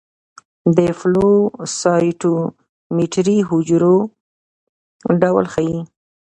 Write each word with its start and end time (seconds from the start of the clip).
د 0.75 0.79
فلو 0.99 1.29
سايټومېټري 1.79 3.37
حجرو 3.49 3.95
ډول 5.21 5.45
ښيي. 5.53 5.79